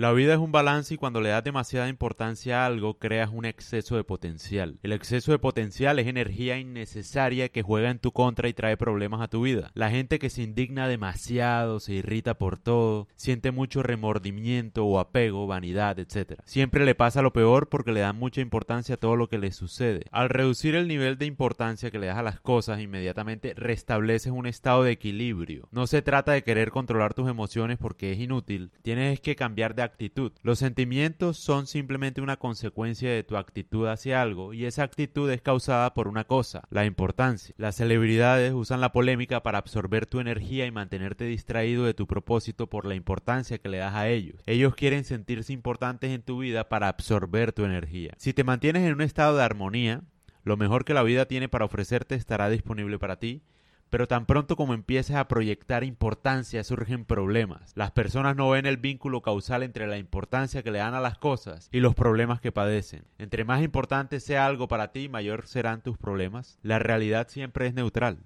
[0.00, 3.44] La vida es un balance y cuando le das demasiada importancia a algo creas un
[3.44, 4.78] exceso de potencial.
[4.82, 9.20] El exceso de potencial es energía innecesaria que juega en tu contra y trae problemas
[9.20, 9.70] a tu vida.
[9.74, 15.46] La gente que se indigna demasiado, se irrita por todo, siente mucho remordimiento o apego,
[15.46, 16.40] vanidad, etc.
[16.46, 19.52] Siempre le pasa lo peor porque le dan mucha importancia a todo lo que le
[19.52, 20.06] sucede.
[20.12, 24.46] Al reducir el nivel de importancia que le das a las cosas, inmediatamente restableces un
[24.46, 25.68] estado de equilibrio.
[25.72, 29.89] No se trata de querer controlar tus emociones porque es inútil, tienes que cambiar de
[29.90, 30.32] actitud.
[30.42, 35.42] Los sentimientos son simplemente una consecuencia de tu actitud hacia algo y esa actitud es
[35.42, 37.54] causada por una cosa, la importancia.
[37.58, 42.68] Las celebridades usan la polémica para absorber tu energía y mantenerte distraído de tu propósito
[42.68, 44.42] por la importancia que le das a ellos.
[44.46, 48.14] Ellos quieren sentirse importantes en tu vida para absorber tu energía.
[48.16, 50.02] Si te mantienes en un estado de armonía,
[50.42, 53.42] lo mejor que la vida tiene para ofrecerte estará disponible para ti
[53.90, 57.72] pero tan pronto como empieces a proyectar importancia surgen problemas.
[57.74, 61.18] Las personas no ven el vínculo causal entre la importancia que le dan a las
[61.18, 63.04] cosas y los problemas que padecen.
[63.18, 66.58] Entre más importante sea algo para ti, mayor serán tus problemas.
[66.62, 68.18] La realidad siempre es neutral.